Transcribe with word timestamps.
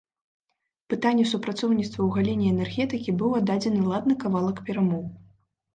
Пытанню 0.93 1.25
супрацоўніцтва 1.33 1.97
ў 2.05 2.09
галіне 2.15 2.47
энергетыкі 2.55 3.17
быў 3.21 3.39
аддадзены 3.43 3.81
ладны 3.93 4.13
кавалак 4.27 4.57
перамоў. 4.69 5.11